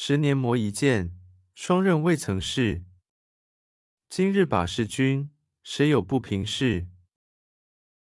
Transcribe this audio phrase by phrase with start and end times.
[0.00, 1.10] 十年磨一剑，
[1.56, 2.84] 双刃未曾试。
[4.08, 5.32] 今日把示君，
[5.64, 6.86] 谁有不平事？